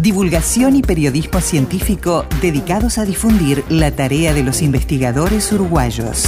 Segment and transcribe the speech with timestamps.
[0.00, 6.24] Divulgación y periodismo científico dedicados a difundir la tarea de los investigadores uruguayos.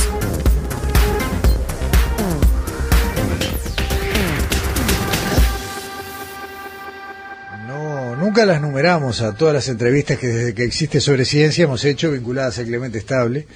[7.66, 11.84] No, nunca las numeramos a todas las entrevistas que desde que existe sobre ciencia hemos
[11.84, 13.46] hecho vinculadas a Clemente Estable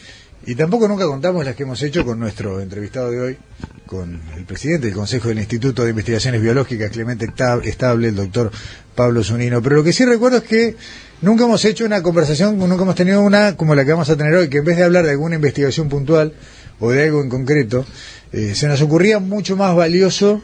[0.44, 3.38] y tampoco nunca contamos las que hemos hecho con nuestro entrevistado de hoy,
[3.86, 8.50] con el presidente del Consejo del Instituto de Investigaciones Biológicas, Clemente Estable, el doctor
[8.94, 9.62] Pablo Zunino.
[9.62, 10.76] Pero lo que sí recuerdo es que
[11.20, 14.34] nunca hemos hecho una conversación, nunca hemos tenido una como la que vamos a tener
[14.34, 16.32] hoy, que en vez de hablar de alguna investigación puntual
[16.80, 17.86] o de algo en concreto,
[18.32, 20.42] eh, se nos ocurría mucho más valioso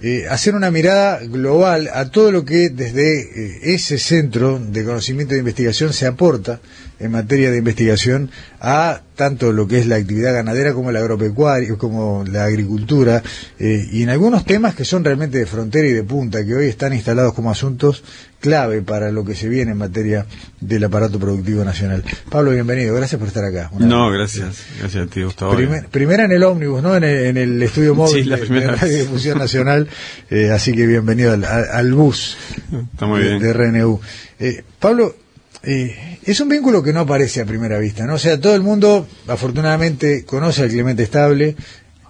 [0.00, 5.34] eh, hacer una mirada global a todo lo que desde eh, ese centro de conocimiento
[5.34, 6.60] de investigación se aporta
[7.00, 11.74] en materia de investigación a tanto lo que es la actividad ganadera como la agropecuaria,
[11.76, 13.22] como la agricultura,
[13.58, 16.66] eh, y en algunos temas que son realmente de frontera y de punta, que hoy
[16.68, 18.04] están instalados como asuntos
[18.40, 20.24] clave para lo que se viene en materia
[20.60, 22.04] del aparato productivo nacional.
[22.30, 23.70] Pablo, bienvenido, gracias por estar acá.
[23.76, 25.56] no, gracias, gracias a ti, Gustavo.
[25.90, 26.94] primera en el ómnibus, ¿no?
[26.96, 29.88] En el, estudio móvil de, Radio Difusión Nacional,
[30.30, 32.36] eh, así que bienvenido al, bus
[32.92, 33.40] Está muy bien.
[33.40, 34.00] de RNU.
[34.38, 35.16] Eh, Pablo,
[35.62, 38.14] eh, es un vínculo que no aparece a primera vista, ¿no?
[38.14, 41.56] O sea, todo el mundo, afortunadamente, conoce al Clemente Estable,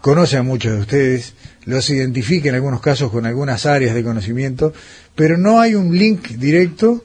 [0.00, 4.72] conoce a muchos de ustedes, los identifica en algunos casos con algunas áreas de conocimiento,
[5.14, 7.04] pero no hay un link directo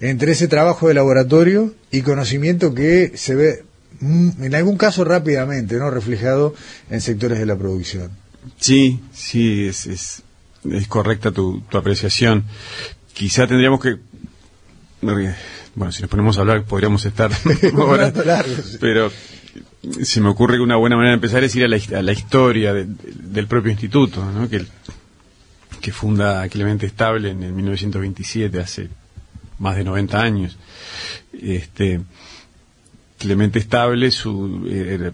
[0.00, 3.64] entre ese trabajo de laboratorio y conocimiento que se ve,
[4.00, 5.90] mm, en algún caso rápidamente, ¿no?
[5.90, 6.54] Reflejado
[6.90, 8.10] en sectores de la producción.
[8.58, 10.22] Sí, sí, es, es,
[10.88, 12.44] correcta tu, tu apreciación.
[13.14, 13.96] Quizá tendríamos que
[15.74, 17.30] bueno, si nos ponemos a hablar podríamos estar
[17.76, 18.12] horas,
[18.80, 19.10] pero
[20.02, 21.68] se me ocurre que una buena manera de empezar es ir a
[22.02, 24.48] la, historia del propio instituto, ¿no?
[24.48, 24.64] que,
[25.80, 28.88] que funda Clemente Estable en el 1927, hace
[29.58, 30.58] más de 90 años.
[31.32, 32.00] Este,
[33.18, 35.12] Clemente Estable, su, eh,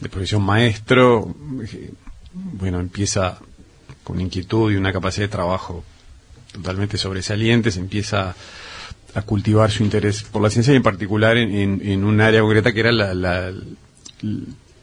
[0.00, 1.92] de profesión maestro, eh,
[2.34, 3.38] bueno, empieza
[4.04, 5.84] con inquietud y una capacidad de trabajo
[6.52, 8.34] totalmente sobresalientes, empieza
[9.18, 12.80] a cultivar su interés por la ciencia y en particular en, un área concreta que
[12.80, 13.52] era la,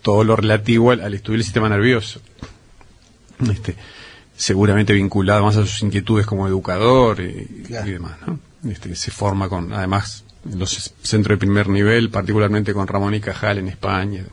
[0.02, 2.22] todo lo relativo al, estudio del sistema nervioso.
[3.50, 3.76] Este,
[4.36, 8.40] seguramente vinculado más a sus inquietudes como educador y, demás, ¿no?
[8.70, 13.20] Este, se forma con, además, en los centros de primer nivel, particularmente con Ramón y
[13.20, 14.24] Cajal en España.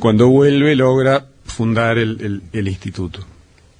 [0.00, 3.20] Cuando vuelve logra fundar el, instituto.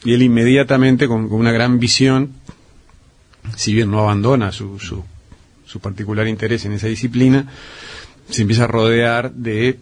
[0.05, 2.33] Y él inmediatamente, con una gran visión,
[3.59, 7.49] si bien no abandona su, su, particular interés en esa disciplina,
[8.31, 9.81] se empieza a rodear de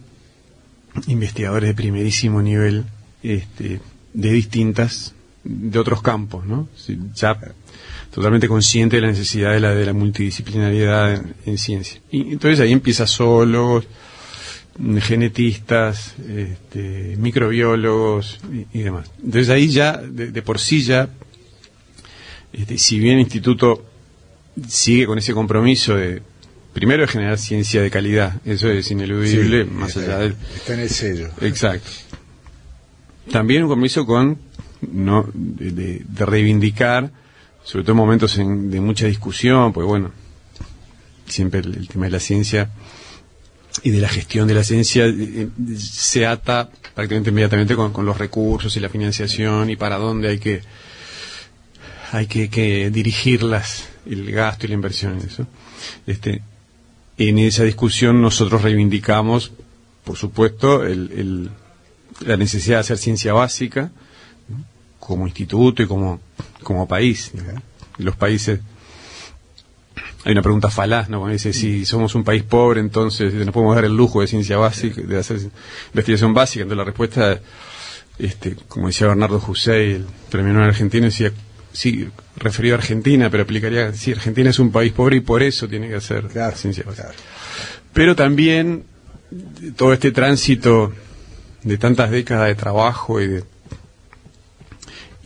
[1.05, 2.85] investigadores de primerísimo nivel,
[3.21, 3.79] este,
[4.13, 6.67] de distintas, de otros campos, ¿no?
[7.13, 7.37] Ya
[8.11, 12.01] totalmente consciente de la necesidad de la, de la multidisciplinariedad en, ciencia.
[12.09, 13.85] Y entonces ahí empieza zoólogos,
[15.01, 18.39] genetistas, este, microbiólogos
[18.73, 19.11] y, demás.
[19.23, 21.09] Entonces ahí ya, de por sí ya
[22.57, 23.85] este, si bien el instituto
[24.67, 26.21] sigue con ese compromiso de
[26.73, 30.89] primero de generar ciencia de calidad, eso es ineludible, más allá del está en el
[30.89, 31.29] sello.
[31.41, 31.89] Exacto.
[33.31, 34.37] También un compromiso con
[34.81, 37.11] no de, reivindicar,
[37.63, 40.11] sobre todo en momentos de mucha discusión, pues bueno,
[41.25, 42.69] siempre el, tema de la ciencia
[43.83, 48.05] y de la gestión de la ciencia eh, eh, se ata prácticamente inmediatamente con, con
[48.05, 50.61] los recursos y la financiación y para dónde hay que
[52.11, 55.47] hay que, que dirigirlas, el gasto y la inversión en eso.
[56.05, 56.41] Este,
[57.17, 59.51] en esa discusión nosotros reivindicamos,
[60.03, 61.49] por supuesto, el,
[62.25, 63.91] la necesidad de hacer ciencia básica
[64.99, 66.19] como instituto y como,
[66.87, 67.31] país.
[67.97, 68.59] Los países
[70.25, 71.25] hay una pregunta falaz, ¿no?
[71.27, 75.01] dice, si somos un país pobre, entonces nos podemos dar el lujo de ciencia básica,
[75.01, 75.39] de hacer
[75.93, 76.63] investigación básica.
[76.63, 77.39] Entonces la respuesta,
[78.19, 81.31] este, como decía Bernardo José, el premio Nobel argentino, decía,
[81.77, 82.07] sí,
[82.37, 85.87] referido a Argentina, pero aplicaría, sí, Argentina es un país pobre y por eso tiene
[85.87, 86.25] que hacer
[86.55, 86.83] ciencia
[87.93, 88.85] Pero también
[89.75, 90.91] todo este tránsito
[91.61, 93.43] de tantas décadas de trabajo y de,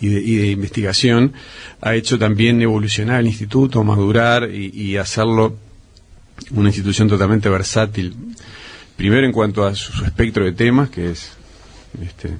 [0.02, 1.32] y de, investigación
[1.80, 5.56] ha hecho también evolucionar el instituto, madurar y, y hacerlo
[6.50, 8.14] una institución totalmente versátil.
[8.98, 11.32] Primero en cuanto a su, espectro de temas, que es
[12.02, 12.36] este,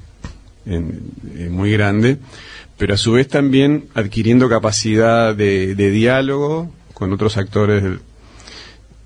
[1.50, 2.18] muy grande,
[2.82, 7.84] pero a su vez también adquiriendo capacidad de, diálogo con otros actores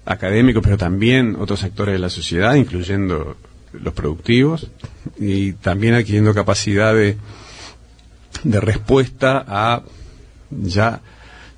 [0.06, 3.36] académicos, pero también otros actores de la sociedad, incluyendo
[3.74, 4.72] los productivos,
[5.20, 7.18] y también adquiriendo capacidad de,
[8.46, 9.84] de respuesta a
[10.50, 11.02] ya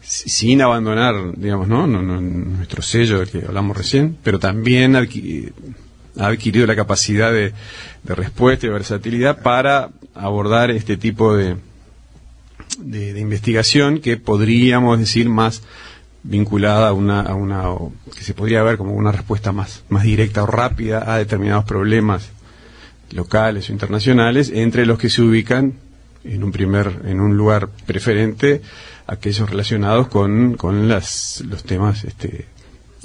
[0.01, 1.85] sin abandonar, digamos, ¿no?
[1.85, 5.05] nuestro sello del que hablamos recién, pero también ha
[6.17, 7.53] adquirido la capacidad de,
[8.05, 11.57] respuesta y versatilidad para abordar este tipo de,
[12.77, 15.61] de, investigación que podríamos decir más
[16.23, 17.63] vinculada a una, a una
[18.15, 22.29] que se podría ver como una respuesta más, más directa o rápida a determinados problemas
[23.11, 25.73] locales o internacionales, entre los que se ubican
[26.23, 28.61] en un primer, en un lugar preferente
[29.07, 32.45] aquellos relacionados con, con las, los temas este,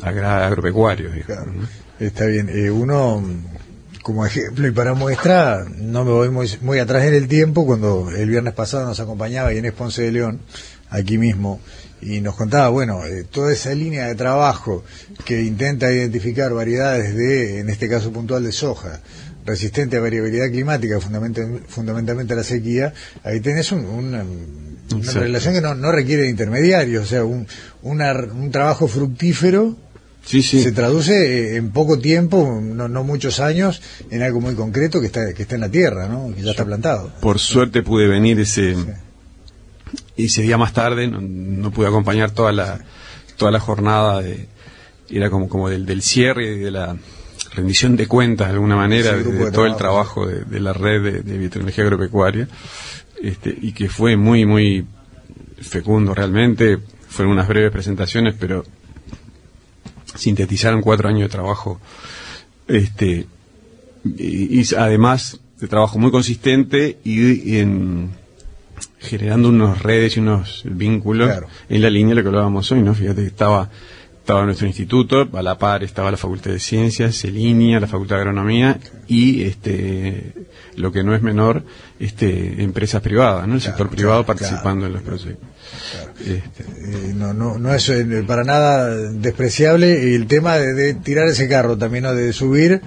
[0.03, 1.13] agropecuarios.
[2.01, 2.49] Está bien.
[2.49, 3.23] Eh, uno,
[4.03, 8.11] como ejemplo y para muestra, no me voy muy, muy atrás en el tiempo, cuando
[8.11, 10.41] el viernes pasado nos acompañaba Inés Ponce de León,
[10.91, 11.61] aquí mismo,
[12.01, 14.85] y nos contaba, bueno, eh, toda esa línea de trabajo
[15.25, 19.01] que intenta identificar variedades de, en este caso puntual de soja,
[19.47, 24.25] resistente a variabilidad climática, fundamentalmente, a la sequía, ahí tenés una,
[25.15, 27.47] relación que no, no, requiere de intermediarios, o sea, un,
[27.83, 29.77] un trabajo fructífero
[30.25, 35.33] se traduce en poco tiempo, no, no, muchos años, en algo muy concreto que está,
[35.35, 36.35] que está en la tierra, ¿no?
[36.35, 37.13] que ya está plantado.
[37.21, 38.77] Por suerte pude venir ese,
[40.17, 42.81] ese día más tarde, no, pude acompañar toda la,
[43.37, 44.49] toda la jornada, de,
[45.11, 46.97] era como, como del, del cierre y de la
[47.55, 51.83] rendición de cuentas de alguna manera de, todo el trabajo de, la red de, de
[51.83, 52.49] agropecuaria
[53.21, 54.87] este, y que fue muy muy
[55.61, 56.79] fecundo realmente.
[57.09, 58.65] Fueron unas breves presentaciones pero
[60.15, 61.81] sintetizaron cuatro años de trabajo
[62.69, 63.27] este
[64.05, 68.11] y, además de trabajo muy consistente y, en
[68.99, 71.31] generando unos redes y unos vínculos
[71.69, 73.71] en la línea de lo que hablábamos hoy no fíjate que estaba
[74.23, 78.21] estaba nuestro instituto, a la par estaba la Facultad de Ciencias, línea la Facultad de
[78.21, 78.79] Agronomía
[79.09, 80.33] y este
[80.77, 81.65] lo que no es menor,
[81.99, 83.57] este empresas privadas, ¿no?
[83.57, 85.49] El sector privado participando en los proyectos.
[86.21, 86.63] Este.
[86.63, 91.77] Eh, no, no, no es eh, para nada despreciable el tema de, tirar ese carro
[91.77, 92.15] también, ¿no?
[92.15, 92.81] de subir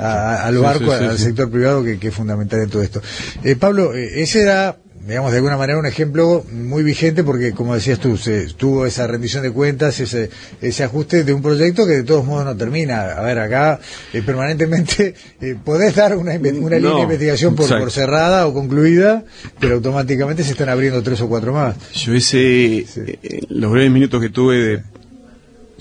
[0.00, 3.02] al barco, al sector privado que, que, es fundamental en todo esto.
[3.44, 7.98] Eh, Pablo, ese era digamos, de alguna manera un ejemplo muy vigente porque, como decías
[7.98, 10.28] tú, se tuvo esa rendición de cuentas, ese,
[10.60, 13.12] ese ajuste de un proyecto que de todos modos no termina.
[13.12, 13.80] A ver, acá
[14.12, 19.24] eh, permanentemente eh, podés dar una, una línea de investigación por, por, cerrada o concluida,
[19.58, 21.76] pero automáticamente se están abriendo tres o cuatro más.
[21.94, 24.82] Yo ese, eh, los breves minutos que tuve de,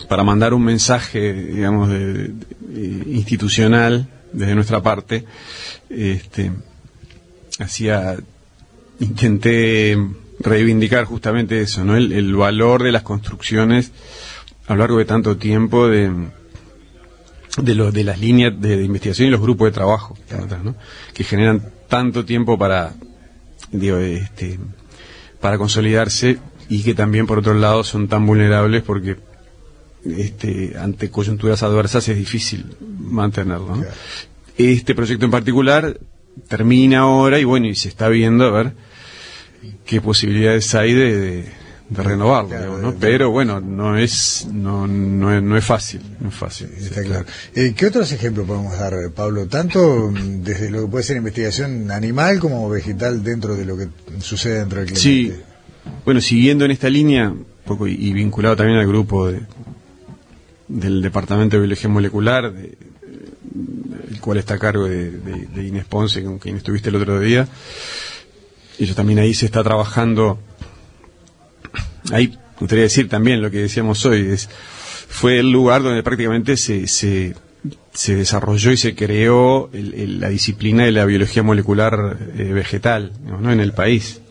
[0.07, 2.31] para mandar un mensaje, digamos, de,
[3.07, 5.25] institucional desde nuestra parte,
[5.89, 6.51] este,
[7.59, 8.17] hacía
[8.99, 9.97] intenté
[10.39, 11.95] reivindicar justamente eso, ¿no?
[11.97, 13.91] El, valor de las construcciones
[14.67, 16.11] a lo largo de tanto tiempo de
[17.57, 20.15] de, los de las líneas de, investigación y los grupos de trabajo
[21.13, 22.93] que generan tanto tiempo para
[23.71, 24.59] digo, este,
[25.41, 26.37] para consolidarse
[26.69, 29.17] y que también por otro lado son tan vulnerables porque
[30.05, 33.83] este, ante coyunturas adversas es difícil mantenerlo.
[34.57, 35.99] Este proyecto en particular
[36.47, 38.73] termina ahora y bueno, y se está viendo a ver
[39.85, 41.45] qué posibilidades hay de,
[41.89, 42.95] de, renovarlo, ¿no?
[42.99, 46.69] Pero bueno, no es, no, no, es, no es fácil, no es fácil.
[46.77, 47.25] Está claro.
[47.55, 49.47] Eh, ¿Qué otros ejemplos podemos dar, Pablo?
[49.47, 53.87] Tanto desde lo que puede ser investigación animal como vegetal dentro de lo que
[54.19, 55.01] sucede dentro del clima.
[55.01, 55.33] Sí,
[56.05, 57.33] bueno, siguiendo en esta línea,
[57.65, 59.41] poco y, vinculado también al grupo de,
[60.67, 62.77] del Departamento de Biología Molecular, de,
[64.09, 67.47] el cual está a cargo de, de Inés Ponce, con quien estuviste el otro día,
[68.79, 70.39] y también ahí se está trabajando,
[72.11, 74.49] ahí me gustaría decir también lo que decíamos hoy, es,
[75.07, 77.35] fue el lugar donde prácticamente se, se,
[77.93, 83.51] se desarrolló y se creó la disciplina de la biología molecular eh, vegetal ¿no?
[83.51, 84.21] en el país.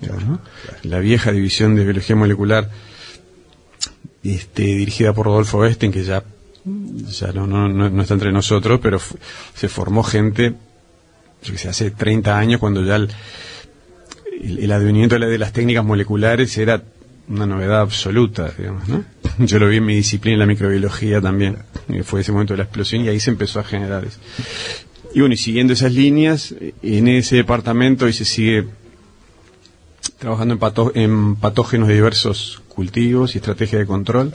[0.83, 2.71] La vieja división de biología molecular
[4.23, 6.23] este, dirigida por Rodolfo Westen, que ya,
[6.67, 9.01] ya no, no, no, está entre nosotros, pero
[9.55, 10.55] se formó gente,
[11.43, 13.09] yo que sé, hace 30 años cuando ya el,
[14.41, 16.83] el, advenimiento de las técnicas moleculares era
[17.29, 19.05] una novedad absoluta, digamos, ¿no?
[19.39, 21.59] Yo lo vi en mi disciplina, en la microbiología también,
[22.05, 24.19] fue ese momento de la explosión y ahí se empezó a generar eso.
[25.15, 28.67] Y bueno, y siguiendo esas líneas, en ese departamento y se sigue
[30.19, 30.59] trabajando
[30.95, 34.35] en, en patógenos de diversos cultivos y estrategia de control.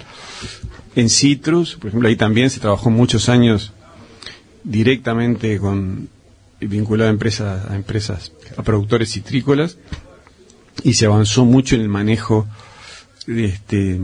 [0.96, 3.72] En citrus, por ejemplo, ahí también se trabajó muchos años
[4.64, 6.10] directamente con
[6.60, 9.78] vinculado a empresas, a empresas, a productores citrícolas,
[10.84, 12.48] y se avanzó mucho en el manejo
[13.28, 14.00] este,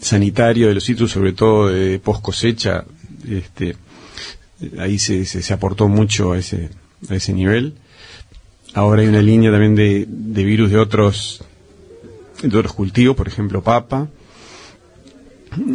[0.00, 2.84] sanitario de los citrus, sobre todo de post cosecha.
[3.28, 3.76] Este,
[4.78, 6.70] ahí se, se, aportó mucho a ese,
[7.08, 7.74] a ese nivel.
[8.74, 11.42] Ahora hay una línea también de, de virus de otros,
[12.42, 14.08] de otros cultivos, por ejemplo, papa.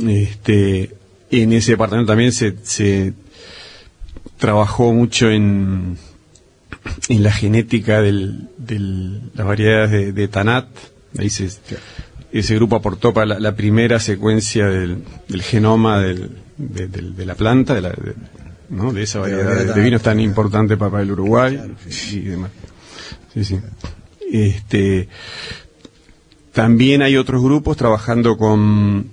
[0.07, 0.95] Este,
[1.31, 3.13] en ese departamento también se, se
[4.37, 5.97] trabajó mucho en,
[7.09, 8.11] en la genética de
[9.33, 10.67] las variedades de, Tanat.
[11.17, 11.29] Ahí
[12.31, 15.03] ese grupo aportó para la, primera secuencia del,
[15.41, 16.29] genoma de,
[17.25, 21.59] la planta, de, la, de esa variedad de, vinos tan importante para, el Uruguay
[22.11, 22.51] y demás.
[24.31, 25.07] Este,
[26.51, 29.12] también hay otros grupos trabajando con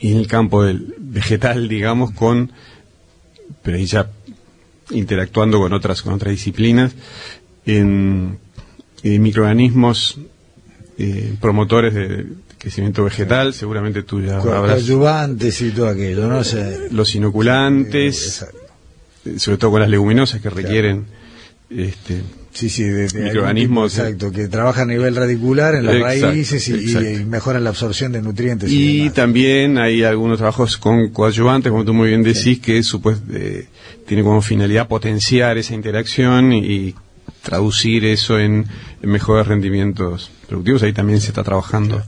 [0.00, 2.52] en el campo del vegetal, digamos, con
[3.62, 4.10] pero ahí ya
[4.90, 6.92] interactuando con otras, con otras disciplinas,
[7.64, 8.38] en,
[9.02, 10.18] microorganismos
[10.98, 12.26] eh, promotores de
[12.58, 14.86] crecimiento vegetal, seguramente tú ya habrás...
[14.88, 16.42] y todo aquello, ¿no?
[16.90, 18.46] los inoculantes,
[19.24, 21.06] eh, sobre todo con las leguminosas que requieren
[21.70, 23.98] este, Sí, sí, de, microorganismos.
[23.98, 28.70] exacto, que trabajan a nivel radicular en las raíces y, mejoran la absorción de nutrientes.
[28.70, 33.68] Y, también hay algunos trabajos con coadyuvantes, como tú muy bien decís, que supuesto, eh,
[34.06, 36.94] tiene como finalidad potenciar esa interacción y,
[37.42, 38.66] traducir eso en,
[39.02, 40.82] mejores rendimientos productivos.
[40.82, 42.02] Ahí también se está trabajando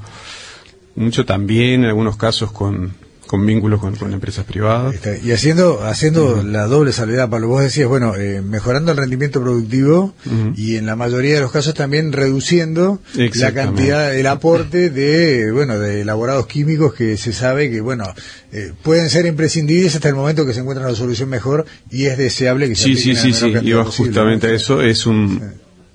[0.95, 2.95] mucho también en algunos casos con
[3.27, 4.95] con vínculos con, empresas privadas.
[5.23, 10.15] Y haciendo haciendo la doble salvedad, Pablo, vos decías, bueno, eh, mejorando el rendimiento productivo
[10.57, 15.79] y en la mayoría de los casos también reduciendo la cantidad, el aporte de, bueno,
[15.79, 18.05] de elaborados químicos que se sabe que, bueno,
[18.53, 22.19] eh, pueden ser imprescindibles hasta el momento que se encuentra una solución mejor y es
[22.19, 25.43] deseable que se Sí, sí, sí, sí, iba justamente a eso, es un,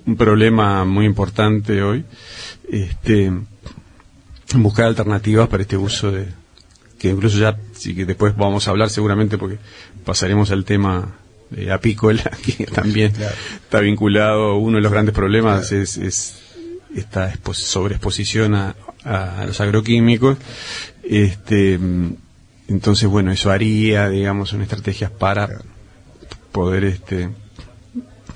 [0.06, 2.04] un problema muy importante hoy.
[2.68, 3.32] Este,
[4.54, 6.26] buscar alternativas para este uso de,
[7.00, 9.58] que incluso ya, sí que después vamos a hablar seguramente porque
[10.04, 11.16] pasaremos al tema
[11.48, 13.12] de apícola, que también
[13.54, 15.96] está vinculado, uno de los grandes problemas es,
[16.94, 20.36] esta sobreexposición a, a, los agroquímicos.
[21.02, 21.78] Este,
[22.68, 25.48] entonces, bueno, eso haría, digamos, una estrategia para
[26.52, 27.30] poder este,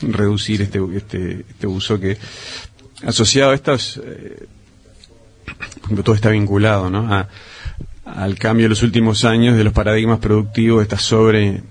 [0.01, 2.17] reducir este, este, este uso que,
[3.05, 4.47] asociado a estas, eh,
[6.03, 7.13] todo está vinculado, ¿no?
[7.13, 7.29] A,
[8.05, 11.63] al cambio de los últimos años de los paradigmas productivos, estas sobre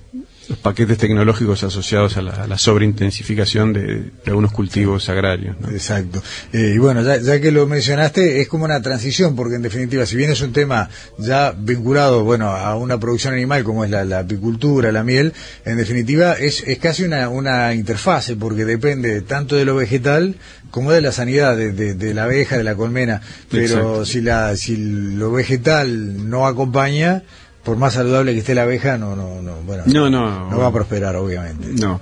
[0.53, 5.55] los paquetes tecnológicos asociados a la, sobreintensificación de, algunos cultivos agrarios.
[5.71, 6.21] Exacto.
[6.51, 10.15] Eh, y bueno, ya, que lo mencionaste, es como una transición, porque en definitiva, si
[10.15, 14.91] bien es un tema ya vinculado bueno, a una producción animal como es la, apicultura,
[14.91, 15.33] la miel,
[15.65, 20.35] en definitiva es, es casi una, una interfase, porque depende tanto de lo vegetal
[20.69, 25.31] como de la sanidad de, la abeja, de la colmena, pero si la si lo
[25.31, 27.23] vegetal no acompaña,
[27.63, 30.09] por más saludable que esté la abeja, no no no bueno, no,
[30.49, 31.69] no, va a prosperar obviamente.
[31.73, 32.01] No.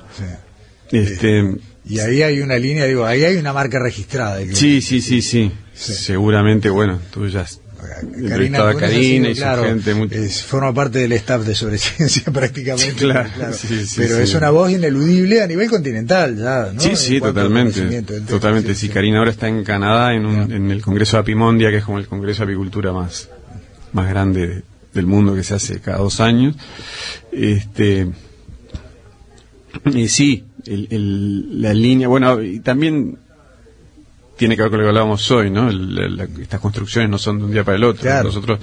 [0.92, 4.40] Este y ahí hay una línea, digo, ahí hay una marca registrada.
[4.54, 7.46] Sí, sí, sí, sí, Seguramente, bueno, tú ya
[8.30, 9.94] Karina, Karina y claro, gente.
[10.30, 12.94] forma parte del staff de Sobreciencia prácticamente.
[12.94, 13.30] claro,
[13.98, 18.02] pero es una voz ineludible a nivel continental ya, Sí, sí, totalmente.
[18.28, 18.76] Totalmente.
[18.76, 21.84] Sí, Karina ahora está en Canadá en, un, en el Congreso de Apimondia, que es
[21.84, 23.30] como el Congreso de Apicultura más,
[23.94, 24.64] más grande
[24.94, 26.56] del mundo que se hace cada dos años.
[27.32, 28.10] Este,
[29.86, 33.18] y sí, el, la línea, bueno, y también
[34.42, 35.70] tiene que ver con lo que hablábamos hoy, ¿no?
[36.42, 38.24] estas construcciones no son de un día para el otro.
[38.24, 38.60] Nosotros,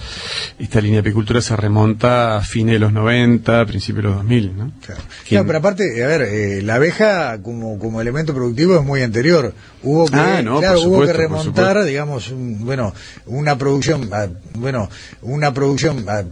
[0.58, 4.56] esta línea de apicultura se remonta a fines de los 90, principios de los 2000,
[4.56, 4.72] ¿no?
[4.84, 5.46] Claro.
[5.46, 9.54] pero aparte, a ver, eh, la abeja como, como elemento productivo es muy anterior.
[9.84, 10.42] Hubo que, ah,
[10.84, 12.92] hubo que remontar, digamos, bueno,
[13.26, 14.90] una producción, ah, bueno,
[15.22, 16.24] una producción ah,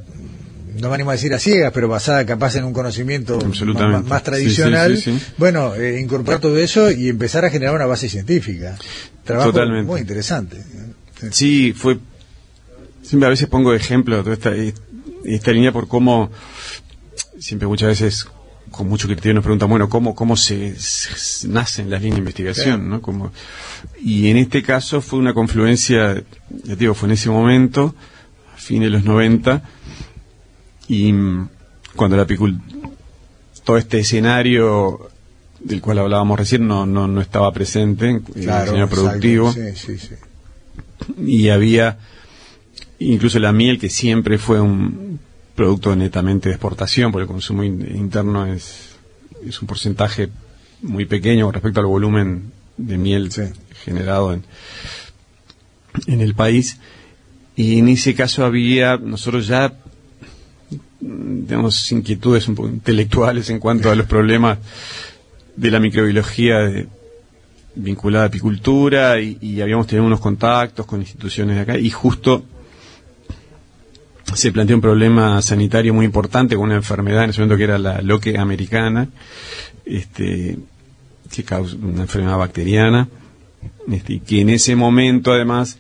[0.81, 3.39] no me animo a decir a ciegas, pero basada capaz en un conocimiento
[4.05, 4.99] más, tradicional,
[5.39, 8.77] bueno, eh, incorporar todo eso y empezar a generar una base científica.
[9.25, 9.53] Trabajo
[9.85, 10.63] muy interesante.
[11.31, 11.99] Sí, fue...
[13.03, 14.51] Siempre a veces pongo de ejemplo toda esta,
[15.25, 16.31] esta línea por cómo,
[17.39, 18.27] siempre muchas veces
[18.71, 20.75] con mucho criterio nos preguntan, bueno, ¿cómo, cómo se,
[21.49, 22.89] nacen las líneas de investigación?
[22.89, 23.01] ¿no?
[23.01, 23.33] Como,
[24.03, 26.23] y en este caso fue una confluencia,
[26.65, 27.95] ya digo, fue en ese momento,
[28.55, 29.63] a fines de los 90,
[30.89, 31.13] y
[31.95, 32.65] cuando la apicultura,
[33.65, 35.11] todo este escenario
[35.61, 39.53] del cual hablábamos recién no, no, no estaba presente en el diseño productivo.
[41.19, 41.99] Y había
[42.99, 45.19] incluso la miel, que siempre fue un
[45.55, 48.97] producto netamente de exportación, porque el consumo interno es,
[49.45, 50.29] es un porcentaje
[50.83, 53.31] muy pequeño con respecto al volumen de miel
[53.85, 54.45] generado en,
[56.07, 56.79] en el país.
[57.57, 59.73] Y en ese caso había, nosotros ya
[61.01, 64.59] tenemos inquietudes un poco intelectuales en cuanto a los problemas
[65.55, 66.89] de la microbiología de,
[67.77, 72.45] vinculada a apicultura y, habíamos tenido unos contactos con instituciones de acá y justo
[74.35, 77.79] se planteó un problema sanitario muy importante con una enfermedad en ese momento que era
[77.79, 79.09] la loque americana,
[79.85, 80.59] este,
[81.31, 83.09] que causa una enfermedad bacteriana,
[83.91, 85.79] este, que en ese momento además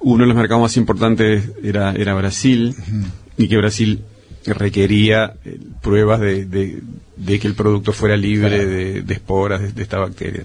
[0.00, 2.74] uno de los mercados más importantes era, era Brasil
[3.36, 4.02] y que Brasil
[4.46, 10.44] requería eh, pruebas de, de, que el producto fuera libre de, esporas de, esta bacteria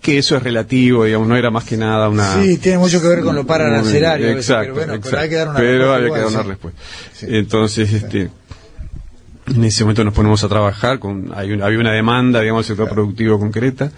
[0.00, 2.40] que eso es relativo, digamos, no era más que nada una...
[2.40, 4.28] Sí, tiene mucho que ver con lo paranancerario.
[4.28, 5.96] Exacto, pero, bueno, pero hay que dar una pero respuesta.
[5.96, 6.80] Había que dar una respuesta.
[7.22, 8.30] Entonces, este,
[9.48, 12.94] en ese momento nos ponemos a trabajar, con hay había una demanda, digamos, del sector
[12.94, 13.90] productivo concreta,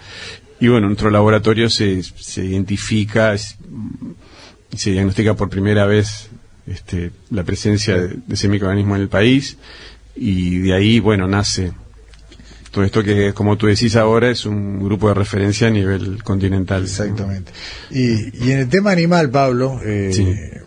[0.59, 6.29] y bueno, en nuestro laboratorio se, se identifica, se diagnostica por primera vez
[6.69, 9.57] este, la presencia de, ese microorganismo en el país
[10.15, 11.71] y de ahí, bueno, nace
[12.71, 16.83] todo esto que, como tú decís ahora, es un grupo de referencia a nivel continental.
[16.83, 17.51] Exactamente.
[17.89, 20.61] Y, y en el tema animal, Pablo, eh,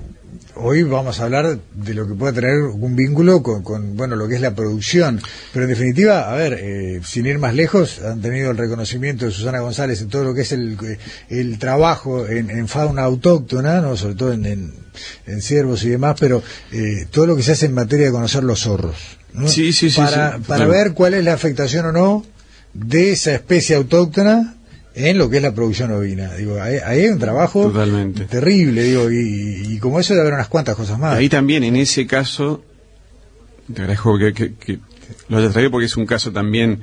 [0.56, 4.36] hoy vamos a hablar de lo que puede tener un vínculo con, bueno lo que
[4.36, 5.20] es la producción.
[5.52, 9.30] Pero en definitiva a ver eh, sin ir más lejos han tenido el reconocimiento de
[9.30, 10.76] Susana González en todo lo que es el,
[11.28, 17.06] el trabajo en, fauna autóctona no sobre todo en, en, ciervos y demás pero eh,
[17.10, 18.96] todo lo que se hace en materia de conocer los zorros
[19.46, 22.24] sí, sí, sí, para, para ver cuál es la afectación o no
[22.72, 24.56] de esa especie autóctona
[24.94, 26.34] en lo que es la producción ovina.
[26.34, 28.24] Digo, ahí, hay un trabajo Totalmente.
[28.24, 31.16] terrible, digo, y, como eso debe haber unas cuantas cosas más.
[31.16, 32.62] Ahí también, en ese caso,
[33.72, 34.78] te agradezco que,
[35.28, 36.80] lo hayas traído porque es un caso también,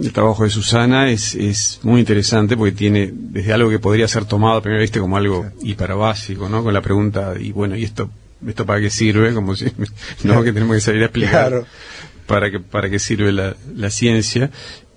[0.00, 4.24] el trabajo de Susana es, es muy interesante porque tiene desde algo que podría ser
[4.24, 6.62] tomado a primera vista como algo hiperbásico, ¿no?
[6.62, 8.10] Con la pregunta, y bueno, ¿y esto,
[8.46, 9.34] esto para qué sirve?
[9.34, 9.66] Como si,
[10.24, 11.64] no, que tenemos que salir a explicar
[12.26, 14.50] para, que, para qué sirve la, la ciencia.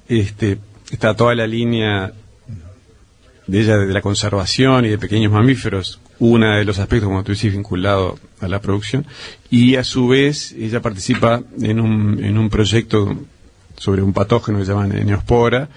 [0.08, 0.60] Este,
[0.92, 2.14] está toda la línea
[3.48, 7.32] de ella de la conservación y de pequeños mamíferos, uno de los aspectos, como tú
[7.34, 9.06] dices, vinculado a la producción,
[9.50, 13.16] y a su vez ella participa en un, en un proyecto
[13.78, 15.70] sobre un patógeno que se llama neospora,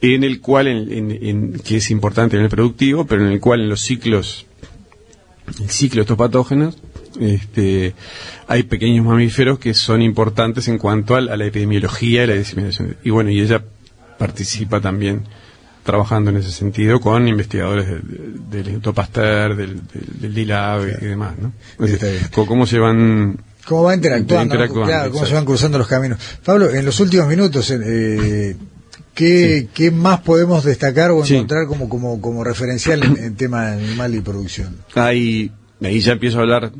[0.00, 3.68] en el cual, en, que es importante en el productivo, pero en el cual en
[3.68, 4.46] los ciclos,
[5.60, 6.78] el ciclo de estos patógenos,
[7.20, 7.94] este,
[8.46, 12.96] hay pequeños mamíferos que son importantes en cuanto a, la epidemiología y la diseminación.
[13.02, 13.62] Y bueno, y ella
[14.18, 15.24] participa también
[15.88, 19.80] trabajando en ese sentido con investigadores del, Instituto Pasteur, del,
[20.20, 21.52] del, DILAB y demás, ¿no?
[22.44, 26.18] ¿Cómo se van cómo va interactuando, claro, cómo se van cruzando los caminos.
[26.44, 28.54] Pablo, en los últimos minutos, eh,
[29.14, 34.20] ¿qué, ¿qué, más podemos destacar o encontrar como, como, como referencial en, tema animal y
[34.20, 34.76] producción?
[34.94, 35.50] Ahí,
[35.82, 36.70] ahí ya empiezo a hablar,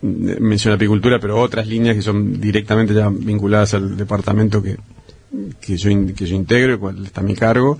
[0.00, 4.76] menciono apicultura, pero otras líneas que son directamente ya vinculadas al departamento que,
[5.60, 7.78] que yo, que yo integro, cual está mi cargo.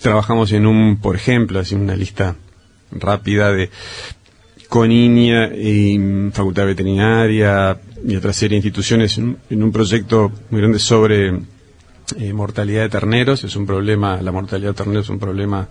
[0.00, 2.36] Trabajamos en un, por ejemplo, así una lista
[2.92, 3.70] rápida de
[4.68, 10.78] con INIA y Facultad Veterinaria y otra serie de instituciones en, un proyecto muy grande
[10.78, 11.40] sobre
[12.16, 13.42] eh, mortalidad de terneros.
[13.42, 15.68] Es un problema, la mortalidad de terneros es un problema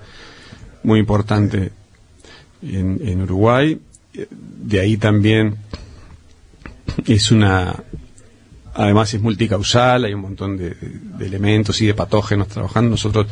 [0.83, 1.71] muy importante
[2.61, 3.79] en, en Uruguay.
[4.39, 5.55] De ahí también
[7.07, 7.83] es una
[8.79, 10.73] Además es multicausal, hay un montón de,
[11.19, 12.91] elementos y de patógenos trabajando.
[12.91, 13.27] Nosotros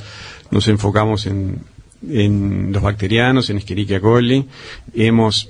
[0.52, 1.64] nos enfocamos en,
[2.74, 4.46] los bacterianos, en Escherichia coli.
[4.94, 5.50] Hemos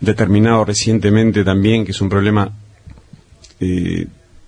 [0.00, 2.52] determinado recientemente también que es un problema
[3.60, 4.06] eh,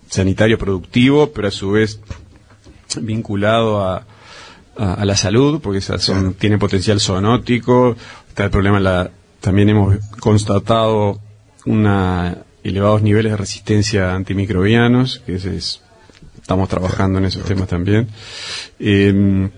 [0.09, 2.01] sanitario productivo, pero a su vez
[3.03, 4.07] vinculado a,
[4.79, 7.97] la salud, porque son, tiene potencial zoonótico.
[8.31, 9.11] Está el problema, la,
[9.43, 11.21] también hemos constatado
[11.67, 15.81] una elevados niveles de resistencia antimicrobianos, que es,
[16.41, 18.09] estamos trabajando en esos temas también.
[18.79, 19.51] Em,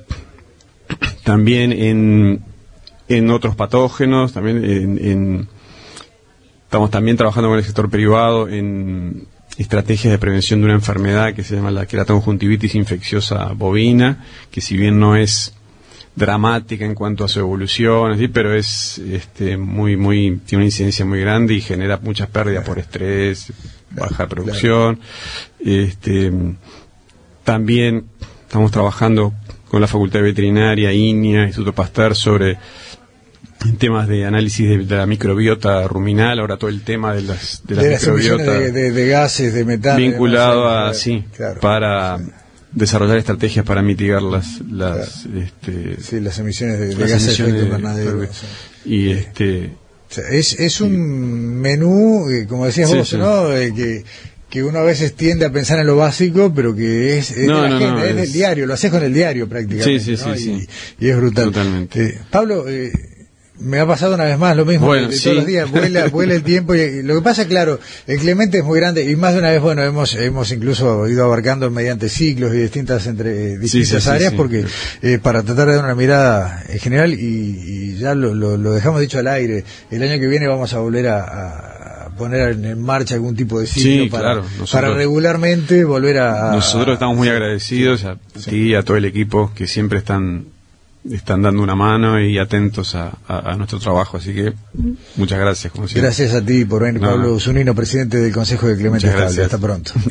[1.25, 2.45] también en,
[3.09, 5.49] en otros patógenos, también en,
[6.65, 11.43] estamos también trabajando con el sector privado en estrategias de prevención de una enfermedad que
[11.43, 15.56] se llama la queratoconjuntivitis infecciosa bovina, que si bien no es
[16.17, 21.21] dramática en cuanto a su evolución, pero es este, muy, muy, tiene una incidencia muy
[21.21, 23.53] grande y genera muchas pérdidas por estrés,
[23.91, 24.99] baja producción.
[25.61, 26.33] Este,
[27.45, 28.07] también
[28.43, 29.35] estamos trabajando
[29.69, 32.57] con la Facultad de Veterinaria, INIA, Instituto Pasteur sobre
[33.65, 37.75] en temas de análisis de, la microbiota ruminal, ahora todo el tema de las de,
[37.75, 38.03] de las
[38.95, 39.99] de, gases, de metano.
[39.99, 41.25] Vinculado a, sí,
[41.61, 42.19] para
[42.77, 48.29] desarrollar estrategias para mitigar las las este, sí, las emisiones de, gases de efecto invernadero.
[48.85, 49.73] Y este
[50.31, 53.49] es, es un menú, eh, como decías vos, ¿no?
[53.49, 54.05] que
[54.49, 58.33] que uno a veces tiende a pensar en lo básico, pero que es, es, del
[58.33, 59.99] diario, lo haces con el diario prácticamente.
[59.99, 60.69] Sí, sí, sí,
[61.01, 61.47] y, es brutal.
[61.47, 62.07] Totalmente.
[62.07, 62.93] Eh, Pablo, eh,
[63.59, 66.75] me ha pasado una vez más lo mismo todos los días, vuela, vuela el tiempo
[66.75, 69.61] y lo que pasa, claro, el Clemente es muy grande y más de una vez,
[69.61, 74.65] bueno, hemos hemos incluso ido abarcando mediante ciclos y distintas entre distintas áreas porque
[75.03, 79.19] eh, para tratar de dar una mirada en general y, ya lo, lo, dejamos dicho
[79.19, 81.77] al aire, el año que viene vamos a volver a
[82.17, 87.29] poner en marcha algún tipo de ciclo para, para regularmente volver a, Nosotros estamos muy
[87.29, 88.17] agradecidos a
[88.49, 90.47] ti y a todo el equipo que siempre están
[91.11, 93.13] están dando una mano y atentos a,
[93.57, 94.53] nuestro trabajo, así que
[95.17, 95.73] muchas gracias.
[95.95, 99.45] gracias a ti por venir, Pablo Zunino, presidente del Consejo de Clemente Estable.
[99.45, 99.93] Hasta pronto.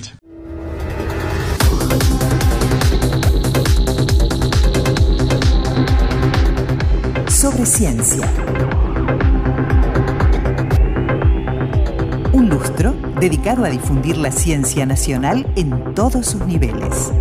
[7.28, 8.30] Sobre ciencia.
[12.32, 17.12] Un lustro dedicado a difundir la ciencia nacional en todos sus niveles.